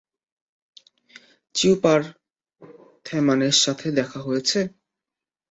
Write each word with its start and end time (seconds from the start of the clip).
চিউপারম্যানের 1.55 2.05
সাথে 3.63 3.87
দেখা 3.91 4.19
হয়েছে? 4.21 4.59